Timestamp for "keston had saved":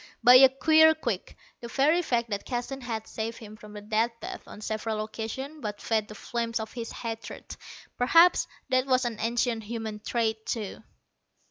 2.43-3.37